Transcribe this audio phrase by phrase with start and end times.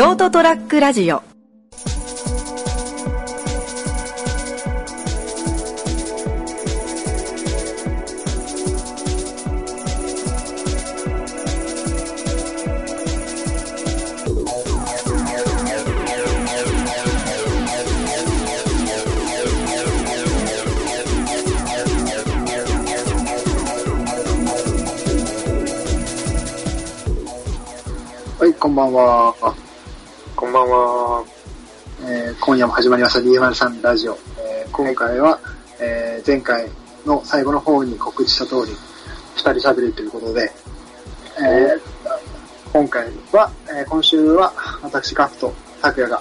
[0.00, 1.16] ショートトラックラジオ
[28.38, 29.69] はい、こんばんは。
[30.50, 31.24] こんばんは。
[32.02, 34.18] えー今夜も始まりました D03 ラジオ。
[34.36, 35.38] えー今回は、
[35.80, 36.68] えー前回
[37.06, 38.72] の最後の方に告知した通り、
[39.36, 40.50] 二人喋るということで、
[41.38, 41.80] えー
[42.72, 46.20] 今回は、えー今週は私、ガクと拓也が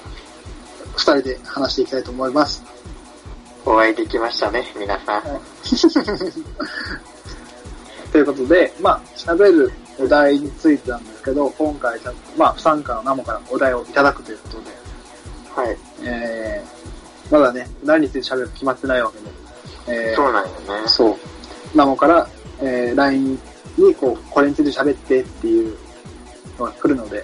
[0.95, 2.63] 二人で話していきたいと思います。
[3.65, 5.23] お会いできましたね、皆さん。
[8.13, 11.99] ということで、まあ、喋るお題についてなんですけど、今回、
[12.37, 14.79] まあ、不参加のナモからお題をいただくということで、
[15.55, 15.77] はい。
[16.03, 19.19] えー、まだね、何について喋るか決まってないわけ
[19.91, 20.49] で、えーそうなんよ
[20.81, 20.87] ね。
[20.87, 21.17] そう。
[21.75, 22.27] ナモから、
[22.61, 23.39] えー、LINE
[23.77, 25.77] に、こう、これについて喋ってっていう
[26.57, 27.23] のが来るので、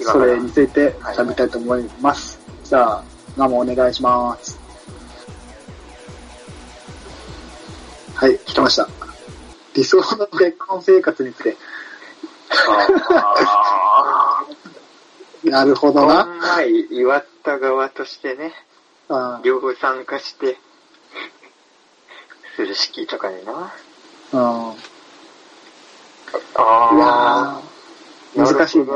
[0.00, 2.40] えーそれについて喋りたいと思います。
[2.64, 3.04] じゃあ、
[3.36, 4.58] ナモお願いします。
[8.14, 8.88] はい、来ました。
[9.74, 11.56] 理想の結婚生活について。
[12.54, 14.44] あ
[15.44, 16.24] なるほどな。
[16.24, 18.54] んまい祝った側としてね、
[19.42, 20.58] 両方参加して、
[22.56, 23.72] する式とかにな。
[24.32, 24.74] うんあ
[26.54, 27.60] あ。
[28.36, 28.86] ー難しいね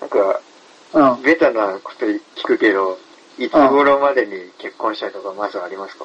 [0.00, 0.40] なんか、
[0.92, 1.22] うん。
[1.22, 2.98] ベタなこと聞くけど、
[3.38, 6.04] いつ頃までに結婚したいとかまずありますか？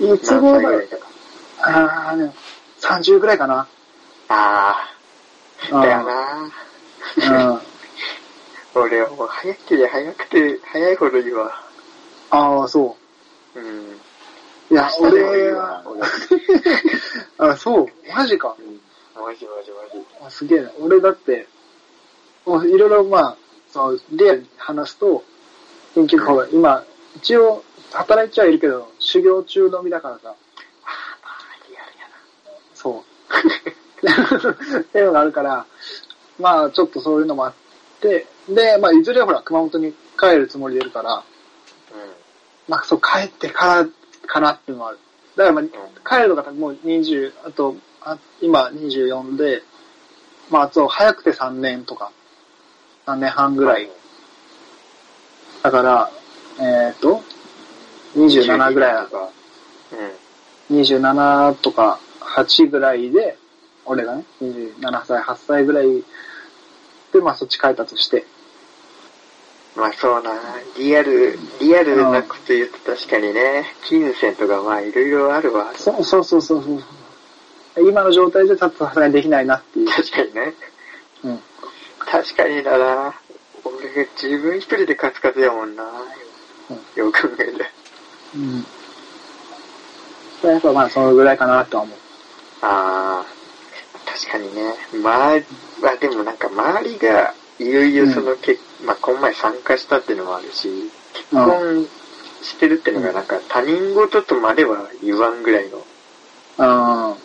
[0.00, 0.80] いつ何頃。
[1.60, 2.34] あー、ね、
[2.80, 3.66] 30ぐらいかな。
[4.28, 4.76] あ
[5.70, 7.50] うんあ、だよな。
[7.52, 7.60] うん。
[8.74, 11.50] 俺はもう早くて早くて早いほどいいわ。
[12.30, 12.96] ああ、そ
[13.54, 13.62] うん。
[13.90, 13.96] う。
[14.70, 16.02] いや、明日でもいい俺わは、俺
[17.52, 17.86] あ、そう。
[18.14, 18.54] マジか。
[18.58, 18.80] うん
[19.20, 20.06] マジマジマジ。
[20.24, 20.70] あすげえな。
[20.78, 21.48] 俺だって、
[22.46, 23.36] もういろいろまあ、
[23.72, 25.24] その、リアルに話すと、
[25.94, 26.84] 研究ほら、今、
[27.16, 30.34] 一応、働いちゃいるけど、修行中の身だからさ、ああ、
[31.24, 32.14] まあ、リアルやな。
[32.74, 34.04] そう。
[34.80, 35.66] っていうのがあるから、
[36.38, 37.52] まあ、ちょっとそういうのもあっ
[38.00, 41.22] て、で、まあ、いずれほら、熊本に帰るつもりでいるから、
[42.68, 43.86] まあ、そう、帰ってから
[44.26, 44.98] かなっていうのもある。
[45.36, 49.62] だからまあ、帰るのがもう20、あと、あ今24で、
[50.50, 52.10] まあ、そう、早くて3年とか、
[53.06, 53.88] 3年半ぐらい。
[55.62, 56.10] だから、
[56.60, 57.22] えっ、と、
[58.16, 59.28] 27ぐらい、とか。
[60.70, 60.80] うん。
[60.80, 63.36] 27とか8ぐらいで、
[63.88, 66.04] 俺がね、27歳、8歳ぐらい
[67.12, 68.24] で、まあそっち帰ったとして。
[69.74, 70.30] まあそうな、
[70.76, 75.72] リアル、リアルなこと言うと確かにね、金銭とかまあいろいろあるわ。
[75.76, 76.82] そうそうそうそうそう。
[77.88, 79.88] 今の状態でちょっとさすがにできないなっていう。
[79.88, 80.54] 確かにね。
[81.24, 81.40] うん。
[82.00, 83.14] 確かにだな。
[83.64, 85.84] 俺が自分一人でカツカツやもんな。
[86.96, 87.70] よく考えて。
[88.34, 88.66] うん。
[90.50, 91.98] やっぱまあそのぐらいかなとは思う。
[92.62, 93.26] ああ、
[94.28, 94.74] 確かにね。
[95.02, 95.40] まあ、
[95.80, 100.68] まあでもなんか周りが、いよいよその結、まあこの前参加したっていうのもあるし、
[101.14, 101.86] 結婚
[102.42, 106.64] してるっていうのがなんか他人事とまでは言わんぐらいの、うん。
[106.64, 107.16] なん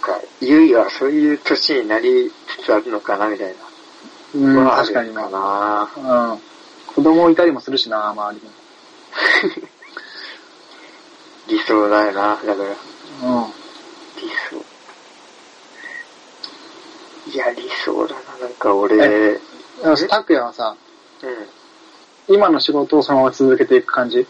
[0.00, 3.54] か、いよいよそういう年になりつつあるのかなみたいな。
[4.34, 5.88] うん、確かにかな。
[6.04, 6.32] な。
[6.32, 6.40] うん。
[6.94, 8.40] 子供いたりもするしな、周り
[11.58, 12.76] 理想だよな、だから。
[17.38, 19.40] や、理想だな、なんか俺、
[20.08, 20.76] 拓也はさ、
[21.22, 21.26] う
[22.32, 24.20] 今の仕事をそのまま続けていく感じ？
[24.20, 24.26] ん。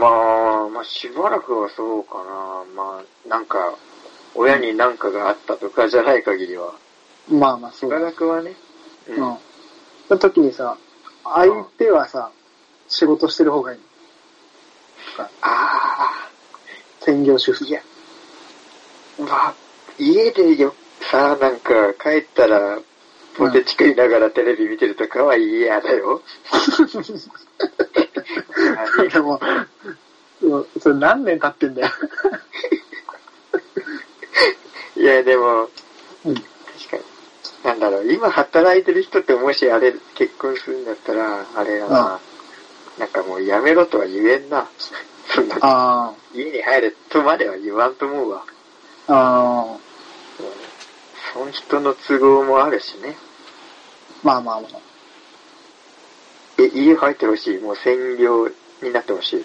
[0.00, 2.24] まあ、まあしばらくはそうかな。
[2.74, 3.74] まあ、なんか、
[4.34, 6.74] 親に何かがあったとかじゃない限りは。
[7.28, 8.06] まあまあしばそうだ。
[8.06, 8.56] らくはね。
[9.08, 9.16] ううん。
[10.08, 10.76] その時にさ、
[11.24, 12.30] 相手はさ、
[12.88, 13.80] 仕事してる方がいい。
[15.18, 16.30] ああ、
[17.00, 17.64] 専業主婦。
[17.66, 17.82] いや、
[19.18, 19.54] まあ、
[19.98, 20.74] 家でよ、
[21.12, 22.78] さ、なんか、帰ったら、
[23.36, 26.22] ポテチ食いながらテレビ見てるとかは嫌だよ。
[29.12, 29.38] でも、
[30.40, 31.88] うんそれ何年経ってんだよ。
[34.96, 35.68] いや、でも、
[36.24, 36.46] うん確
[36.90, 37.02] かに。
[37.62, 42.20] なんだろう、今働いてる人ってもしあれ、結婚するんだったら、あれだな、
[42.98, 44.66] なんかもうやめろとは言えんな。
[45.34, 48.44] そんな、あ家に入れとまでは言わんと思うわ。
[49.08, 49.91] あ、あ
[51.32, 53.16] その人の都合もあるしね。
[54.22, 54.70] まあまあまあ。
[56.58, 57.58] え、家入ってほしい？
[57.58, 58.48] もう専業
[58.82, 59.44] になってほし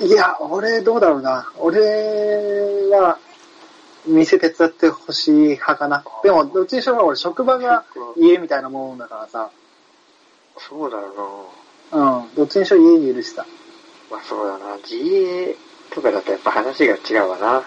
[0.00, 0.06] い？
[0.06, 1.48] いや、俺どうだろうな。
[1.58, 1.78] 俺
[2.90, 3.18] は、
[4.06, 6.04] 店手伝ってほしい派かな。
[6.22, 7.84] でも、どっちにしろ俺職場が
[8.16, 9.50] 家みたいなもんだからさ。
[10.58, 11.48] そうだよ
[11.92, 12.34] なうん。
[12.34, 13.46] どっちにしろ家にいるしさ。
[14.10, 14.76] まあそうだな。
[14.78, 15.56] 自営
[15.90, 17.58] とかだとやっぱ話が違うわな。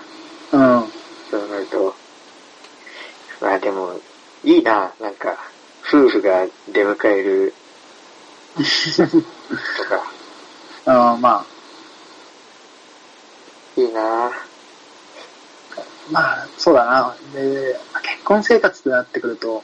[0.81, 0.87] うん。
[1.31, 1.95] そうなると。
[3.39, 3.99] まあでも、
[4.45, 4.93] いいな。
[4.97, 5.37] なんか、
[5.85, 7.53] 夫婦が出迎える
[8.55, 8.63] と
[9.83, 10.09] か、
[11.13, 11.45] うん、まあ。
[13.75, 14.31] いいな。
[16.11, 17.13] まあ、そうだな。
[17.33, 19.61] で、結婚生活ってなってくると、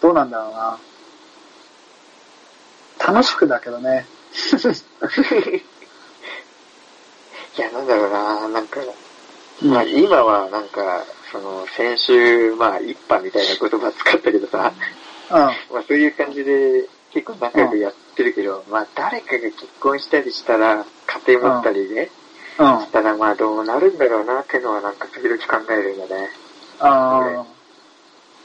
[0.00, 0.78] どうなんだろうな。
[3.06, 4.06] 楽しくだけどね。
[7.54, 8.48] いや、なんだろうな。
[8.48, 8.80] なんか、
[9.62, 14.72] まあ今はなんか、その、先週、まあ一派みたいな言葉使ったけどさ、
[15.30, 15.36] うん。
[15.36, 15.52] まあ
[15.86, 22.10] そういう感じで結構仲良くやってるけど、まあ誰かが結婚したりしたら、家庭持ったりね、
[22.58, 22.80] うん。
[22.80, 26.28] したらまあどうなるんだろうなっていうのはなんか時々考えるんだね。
[26.80, 27.44] あ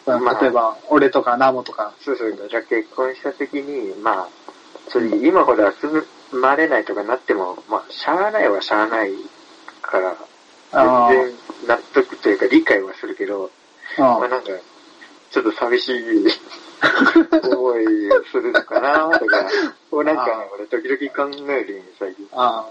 [0.07, 1.94] あ、まあ例えば、俺とかナモとか。
[2.01, 4.27] そうそう、じゃあ結婚した時に、まあ、
[4.89, 9.12] それ今ほど集まれないとかなっても、まあ、しゃあないはしゃあない
[9.81, 10.15] から、あ
[10.74, 11.34] 全然
[11.68, 13.52] 納得というか理解はするけど、
[13.98, 14.48] あ、まあなんか、
[15.31, 16.28] ちょっと寂しい
[17.44, 19.46] 思いをするのかなとか、
[19.92, 22.28] こうなんかね俺時々考えるんよ、最近。
[22.34, 22.66] あ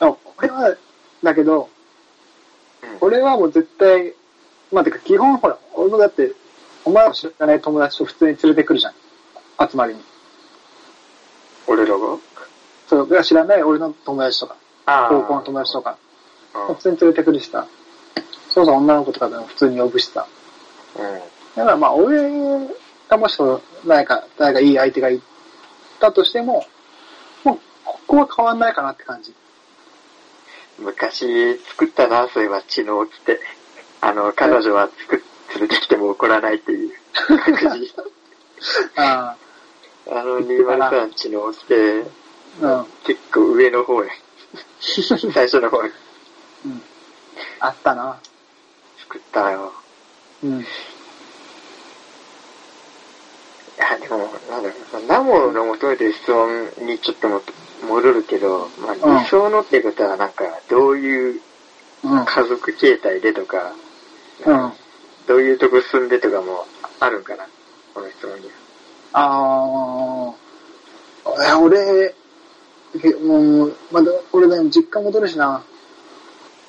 [0.00, 0.04] あ。
[0.04, 0.76] でも俺は、
[1.22, 4.14] だけど、うん俺はもう絶対、
[4.70, 6.32] まあてか基本ほら、俺もだって、
[6.84, 8.94] お前は知らない友達と普通に連れてくるじゃん。
[9.70, 10.04] 集まりに。
[11.66, 12.18] 俺らが？
[12.88, 16.03] そう、俺は知らない俺の友達とか、あ高校の友達とか、うん
[16.54, 17.66] 普通に連れてくるしさ。
[18.48, 20.26] そうそう、女の子とかでも普通に呼ぶしさ。
[20.96, 21.02] うん。
[21.56, 22.22] だからまあ、俺
[23.08, 25.20] がもしその、誰か、誰かいい相手がい
[25.98, 26.64] たとしても、
[27.42, 29.34] もう、ここは変わんないかなって感じ。
[30.78, 33.40] 昔作ったな、そういえば知能って。
[34.00, 35.20] あの、彼女は作っ、
[35.58, 36.92] 連れてきても怒らないっていう。
[38.96, 39.36] あ
[40.06, 42.04] あの203知能って、
[42.62, 42.86] あ、うん。
[43.04, 44.08] 結構上の方へ。
[45.32, 45.90] 最初の方へ
[46.64, 46.82] うん。
[47.60, 48.18] あったな。
[49.00, 49.72] 作ったよ。
[50.42, 50.60] うん。
[50.60, 50.64] い
[53.78, 54.18] や、でも、
[54.50, 57.40] なんだろう、ナモの求めてる質問にちょっとも
[57.88, 61.40] 戻るけど、まあ、うん理想のってことはなんか、どういう
[62.04, 62.24] うん。
[62.24, 63.72] 家族形態でとか、
[64.46, 64.72] うん。
[65.26, 66.66] どういうとこ住んでとかも
[67.00, 67.46] あるんかな、
[67.94, 68.52] この質問には。
[69.14, 70.34] あ
[71.38, 72.14] あ、いや俺、
[73.00, 75.62] けもう、まだ、俺ね、実家戻るしな。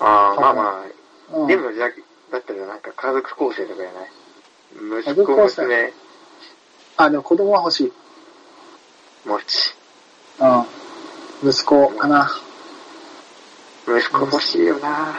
[0.06, 0.86] ああ、まあま
[1.34, 1.48] あ、うん。
[1.48, 1.90] でもじゃ、
[2.32, 4.10] だったらなんか家族構成とかじゃない
[5.00, 5.94] 家息子、族構成娘、
[6.98, 7.94] あ、でも子供は欲しい。
[9.26, 9.74] 持ち。
[10.40, 11.50] うん。
[11.50, 12.30] 息子かな。
[13.88, 15.16] 息子欲しいよな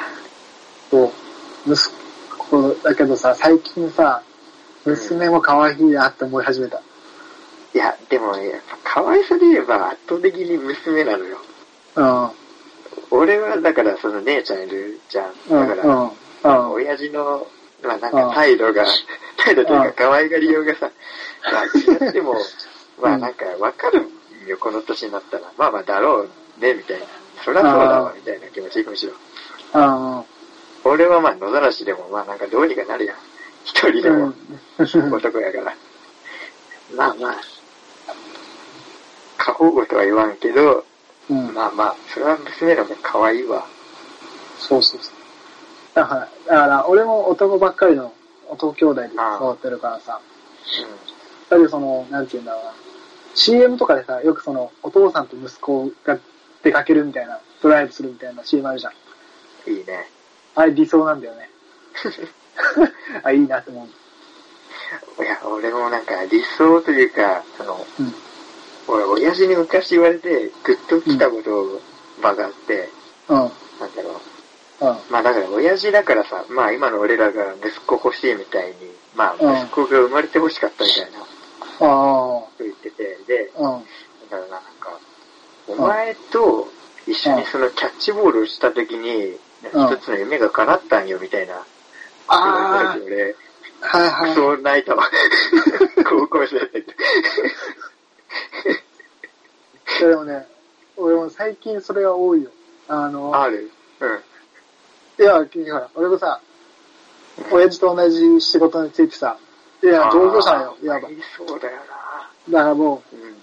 [0.90, 1.12] そ
[1.66, 1.72] う。
[1.72, 1.90] 息
[2.38, 4.22] 子だけどさ、最近さ、
[4.84, 6.80] 娘も可愛いなって思い始めた。
[7.74, 11.38] いや、でも、やっぱ可愛さで言えば圧倒的に娘なのよ。
[11.96, 12.30] うん。
[13.26, 15.32] 俺はだからその姉ちゃんいるじゃん。
[15.50, 15.68] うん。
[15.68, 16.04] だから、うん。
[16.04, 16.72] うん。
[16.74, 17.44] 親父の、
[17.82, 18.86] まあなんか態度が、
[19.36, 20.90] 態度というか可愛がりようがさ、
[21.52, 22.36] まあ違っても、
[23.02, 24.08] まあなんかわかる
[24.46, 25.50] よ、この年になったら。
[25.58, 26.28] まあまあだろう
[26.60, 27.06] ね、みたいな。
[27.44, 29.12] そりゃそうだわ、みたいな気持ちむしろ。
[29.74, 29.84] う
[30.20, 30.24] ん。
[30.84, 33.16] 俺はまあ野ざらしでもまあなんかどうにかなるやん。
[33.64, 34.32] 一人でも
[35.16, 35.74] 男やから。
[36.94, 37.34] まあまあ、
[39.36, 40.84] 過保護とは言わんけど、
[41.30, 41.54] うん。
[41.54, 43.66] まあまあ、それは娘の方が可愛いわ。
[44.58, 45.14] そうそうそう。
[45.94, 48.12] だから、だから俺も男ばっかりの
[48.48, 50.20] 男兄弟で育ってるからさ、
[51.48, 52.72] だけどその、なんて言うんだろうな。
[53.34, 56.18] CM とかでさ、よくその、お父さんと息子が
[56.62, 58.92] 出かけるみたいな、ドライブするみたいな CM あるじゃん。
[59.66, 59.74] うん。
[59.74, 60.08] いいね。
[60.54, 61.50] あれ理想なんだよね。
[63.22, 65.24] あ、いいなって思う。
[65.24, 68.14] いや、俺もなんか理想というか、その、うん。
[69.06, 71.80] 俺、親父に昔言われて、グッと来たこと
[72.22, 72.88] ばがあって、
[73.28, 73.36] うん。
[73.36, 74.20] なんだろ
[74.80, 74.86] う。
[74.86, 74.96] うん。
[75.10, 78.74] まあだから、親父だからさ、まあ今の俺らが息子欲しいみたいに、
[79.14, 81.24] まうんあ息子が生まれて欲しかったみたいな、あ
[81.80, 83.60] と言ってて、で、あ。
[83.60, 83.84] うん。
[84.30, 84.48] だからなん
[84.80, 84.98] か、
[85.68, 86.68] お前と
[87.06, 89.38] 一緒にそのキャッチボールをした時に、うん
[89.72, 91.54] 一つの夢が叶ったんよ、みたいな。
[92.28, 93.34] あ言われた時俺、
[93.82, 93.98] あ。
[93.98, 94.34] はいはい。
[94.34, 95.08] そう泣いたわ。
[96.08, 96.92] 高校生だったけど。
[99.98, 100.46] いやでもね、
[100.96, 102.50] 俺も最近それが多いよ。
[102.88, 103.70] あの、ある？
[104.00, 105.24] うん。
[105.24, 106.40] いや、ほら、俺もさ、
[107.50, 109.38] 親父と同じ仕事についてさ、
[109.82, 111.08] いや、同業者だよ、いわば。
[111.36, 111.78] そうだよ
[112.50, 113.22] だからもう、な。
[113.22, 113.36] うん。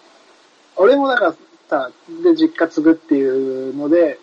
[0.76, 1.36] 俺もだから
[1.70, 1.92] さ、
[2.24, 4.20] で、実家継ぐっていうので、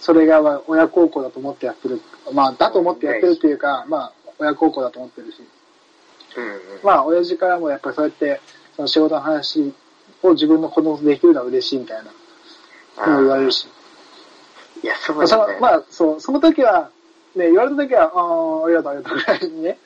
[0.00, 2.00] それがまあ親孝行だと思ってやってる。
[2.32, 5.42] まあ、だと思ってやってるっていうか、まあ、親孝行だと思ってるし。
[6.36, 6.60] うんうん。
[6.82, 8.40] まあ、親父からもやっぱりそうやって、
[8.76, 9.74] その仕事の話
[10.22, 12.10] を自分の子供とできるのは嬉しいみたいな、
[12.98, 13.66] あのも言われるし。
[14.82, 15.58] いや、そうだね。
[15.60, 16.90] まあ、そう、その時は、
[17.36, 19.78] ね、言われた時は、ああ、ありがとう、ありがとうぐらいにね、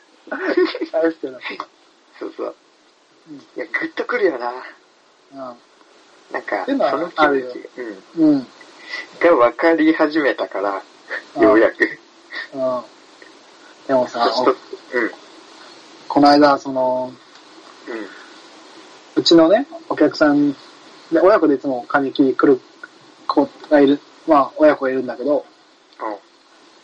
[0.93, 1.39] 返すけど。
[2.19, 2.55] そうそう
[3.31, 3.37] うん。
[3.37, 4.51] いや、グッとくるよな。
[4.51, 5.57] う
[6.33, 7.69] なんか、その気持ち、
[8.17, 8.31] うん。
[8.31, 8.35] ん。
[8.35, 8.47] うん。
[9.21, 10.83] が分かり始めたから、
[11.37, 11.99] うんようやく。
[12.55, 12.83] うん。
[13.87, 14.51] でもさ、う
[15.01, 15.11] ん。
[16.09, 17.13] この間、その、
[17.89, 18.07] うん。
[19.17, 20.53] うちのね、お客さん
[21.13, 22.61] で、親子でいつも髪切り来る
[23.27, 25.45] 子がいる、まあ、親子がいるんだけど、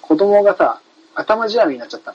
[0.02, 0.80] お子供がさ、
[1.14, 2.14] 頭じらみになっちゃった。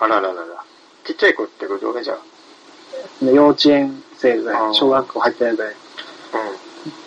[0.00, 0.64] あらららら。
[1.04, 2.02] ちっちゃい子ってこと？
[2.02, 3.24] じゃあ。
[3.24, 5.72] で幼稚園生ぐらい、小学校入ってないぐらい。
[5.72, 5.76] う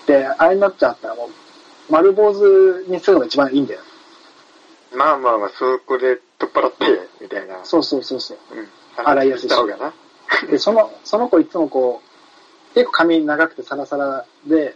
[0.08, 3.82] で、あれになっちゃったらもう、丸坊主にするのが一番いいんだよ。
[4.94, 4.98] ん。
[4.98, 7.64] まあまあまあ、そこで取っ払って、みたいな。
[7.64, 8.38] そうそうそうそう。
[8.56, 8.68] うん。
[8.96, 9.56] 洗いやすいし。
[10.50, 12.11] で、その、その子いつもこう、
[12.74, 14.76] 結構髪長くてサラサラで、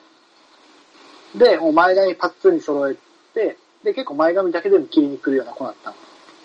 [1.36, 2.96] で、もう前髪パッツンに揃え
[3.34, 5.96] て、で、結構前髪だけでも切りに来るような子だったの。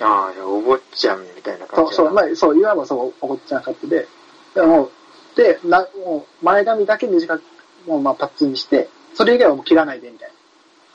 [0.03, 4.07] ああ、お坊ちゃんみたいな感じそう、そう、まあ、そう、今もそう、おこっちゃなかったで、
[4.55, 4.91] でも
[5.37, 7.43] で、な、もう、前髪だけ短く、
[7.87, 10.31] もうまあパッツンにして、それ以外はもう切らないで、みたい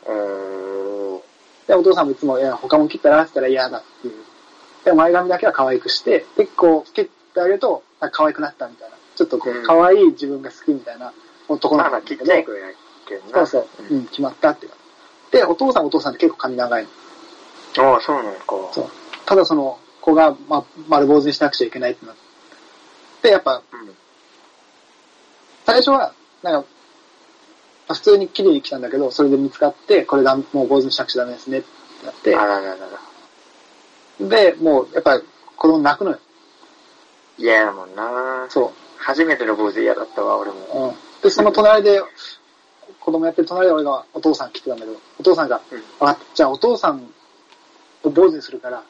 [0.07, 0.13] な。
[0.13, 1.67] おー。
[1.67, 4.13] で、お父さんもいつも、いや、他も切ったらって言ったら嫌だっていう。
[4.83, 8.95] で、前髪だけは可愛くして、結構切ってあげると、なんか可愛くなったみたいな。
[9.15, 11.13] ちょっとこう、うん可愛い自分が好きみたいな
[11.47, 12.25] 男の子なんだけど。
[13.31, 14.67] そうそう、うん、決まったって。
[15.31, 16.87] で、お父さんお父さんって結構髪長い。
[17.77, 18.45] ああ、そうなのか。
[18.71, 18.89] そう。
[19.25, 22.15] ただその子が、まあ、丸坊主にしなくちゃいけないってなっ
[23.21, 23.95] て、やっぱ、うん。
[25.65, 26.67] 最初は、なんか、
[27.87, 32.77] まあ普通に綺麗に来たんだけど、それで見つかって、これがもう坊主にしなくちゃダメですねってなって、あららら
[34.19, 34.27] ら。
[34.27, 35.23] で、もう、やっぱり
[35.55, 36.19] 子供泣くのよ。
[37.37, 38.47] 嫌やもんな。
[38.49, 38.71] そ
[39.05, 40.57] 初めての坊主嫌だったわ、俺も。
[40.73, 40.87] う。
[40.87, 40.95] うん。
[41.21, 42.01] で、その隣で、
[42.99, 46.07] 子供やってる隣で俺がお父さん来てたんだけど、お父さんが、うん。
[46.07, 47.07] あ、じゃあお父さん
[48.03, 48.83] を坊主にするから、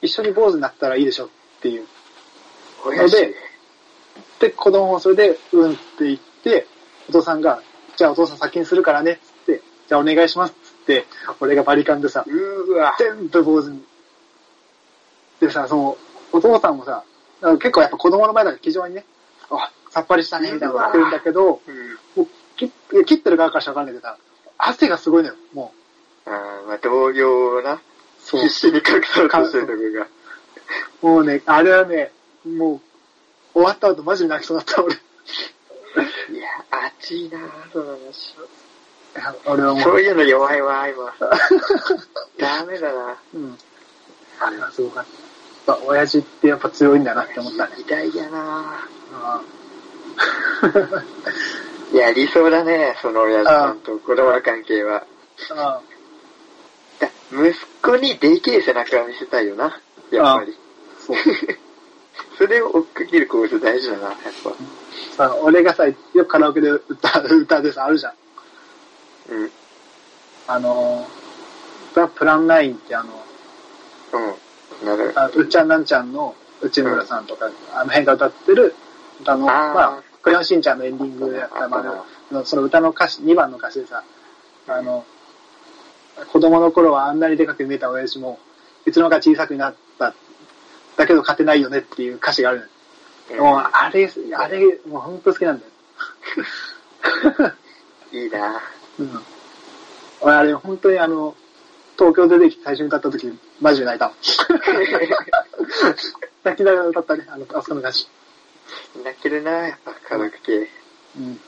[0.00, 1.28] 一緒に坊主になったらいいでしょっ
[1.60, 1.86] ていう。
[2.84, 3.16] 親父。
[3.18, 3.34] で
[4.40, 6.66] で、子供もそれで、うんって言って、
[7.08, 7.62] お父さんが、
[7.96, 11.06] じゃあお父さん先にするからね、つって、じゃあお願いします、つって、
[11.38, 12.96] 俺がバリカンでさ、うーわ。
[12.98, 13.84] 全部坊主に。
[15.38, 15.96] でさ、その、
[16.32, 17.04] お父さんもさ、
[17.60, 19.21] 結構やっぱ子供の前だから非常にね、あ、
[19.90, 22.22] さっぱりしたね、みたいなこと言ってるんだけど、うん。
[22.22, 22.28] も
[22.96, 24.18] う切ってる側からしたらわかんないけどさ、
[24.58, 25.72] 汗がすごいのよ、も
[26.26, 27.74] あーまあ、同様な。
[27.74, 27.80] う。
[28.20, 28.48] そう必。
[28.48, 30.06] 死に隠そうとしてるとこが。
[31.14, 32.12] もうね、あれはね、
[32.44, 32.80] もう、
[33.54, 34.94] 終わった後マジで泣きそうだった、俺。
[34.94, 34.98] い
[36.30, 37.38] いや、熱いな
[37.72, 38.34] その話。
[39.14, 41.12] や俺はもう、そういうの弱いわ、今。
[42.38, 43.16] ダメだな。
[43.34, 43.58] うん。
[44.40, 45.31] あれはすごかった。
[45.86, 47.72] 親父ってやっぱ強いんだなって思ったね。
[47.78, 48.88] 偉大やな
[50.62, 51.96] うん。
[51.96, 55.04] い や、理想だね、その親父さんと子供の関係は。
[56.98, 60.56] だ息子にでけえ背中を見せたいよな、やっぱり。
[60.98, 61.16] そう。
[62.38, 64.50] それを追っかけるコース大事だな、やっぱ。
[65.16, 68.12] さ、俺がさ、よくカラオケで歌う歌でさ、あるじゃん。
[69.30, 69.50] うん。
[70.48, 71.06] あの、
[71.94, 73.24] ザ・プランナインってあの、
[74.12, 74.34] うん。
[74.84, 75.12] なる。
[75.14, 78.74] あうっちゃんなんちゃんの内村さんとか、あの辺が歌ってる
[79.20, 84.02] 歌の、あーまあ、クレヨンしんちゃんのエンディングでやった、まああの、その歌の歌詞、2番の歌詞でさ、
[84.68, 85.04] あの、
[86.32, 88.38] 子供の頃はあんなにでかく見えた親父も、
[88.86, 90.14] いつの間にか小さくなった。
[90.96, 92.68] だけど勝てないよねっていう歌詞がある。
[93.38, 95.72] もう、あれ、あれ、もう本当好きなんだよ。
[98.12, 98.60] いいな
[98.98, 99.22] うん。
[100.20, 101.34] 俺、あれ、本当にあの、
[101.98, 104.12] 東京出てきて最初に歌った時、マジで泣いた。
[106.44, 108.08] 泣きながら歌ったね、あの、あそこの歌詞。
[109.04, 110.70] 泣けるなやっぱ家族系。
[111.16, 111.40] うん。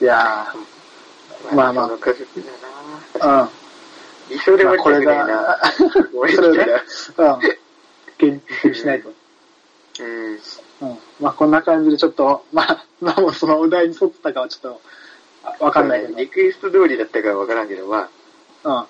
[0.00, 0.54] いや
[1.54, 2.42] まあまあ家族
[3.18, 3.30] だー、うん。
[3.30, 3.50] な
[4.30, 5.58] 理想でまあ、これが、
[6.14, 6.66] 俺それをね
[7.16, 7.38] うん。
[8.18, 9.12] 現実にしないと。
[10.00, 10.32] うん。
[10.34, 10.98] うん。
[11.20, 14.80] まあ、こんな感じでちょっと、まあ、まあもうそのお題に沿ってたかはちょっと、
[15.42, 16.18] あわかんないけど。
[16.18, 18.08] リクエスト通りだったかはわからんけど、ま
[18.64, 18.86] うん。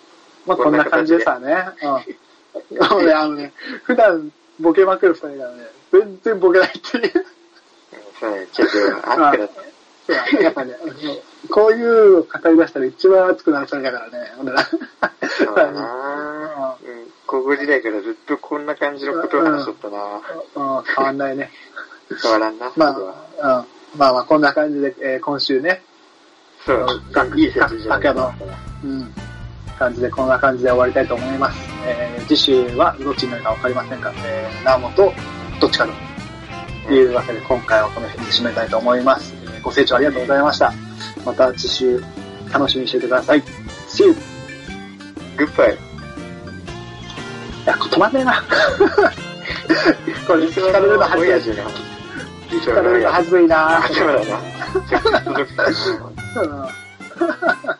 [0.46, 1.56] まあ、こんな感じでさね。
[1.82, 2.96] うん。
[2.96, 3.52] 俺、 あのね、
[3.84, 7.26] 普段ボケまくる二人だからね、全然ボケないっていう。
[7.94, 9.70] あ、そうね、ちょっと、あってなって。
[10.06, 10.74] そうやっぱね、
[11.50, 14.64] こういう語り出したら一番熱くなる二人だからね、俺ら。
[14.64, 16.76] そうだな
[17.26, 20.76] 高校時代からずっとこんな感じのことを話しとったな。
[20.76, 21.50] うん、変わんないね。
[22.20, 22.72] 変わらんな。
[22.74, 23.66] まあ、うん。
[23.96, 25.82] まあまあ、こんな感じで、えー今週ね、
[26.64, 28.34] そう、いい説じゃな
[28.84, 29.14] うん、
[29.80, 31.58] 感じで、こんな感じで終わりたいと思います。
[31.86, 35.12] えー次週はどっちになるかわかりませんが、えー、ナーモと
[35.60, 35.88] どっちか
[36.86, 39.34] というわけで、今回はこの辺で締めたいと思います。
[39.42, 40.72] えーご清聴ありがとうございました。
[41.24, 42.04] また次週、
[42.52, 43.42] 楽しみにしていてください。
[43.88, 44.12] See you!
[44.12, 44.14] い
[45.36, 45.78] グッバイ。
[47.66, 48.44] や、止まんねえな。
[50.26, 51.30] これ、聞かれるのはずい。
[52.60, 53.78] 聞かれるずいな。
[53.78, 54.14] あ、そうだ
[57.26, 57.79] な。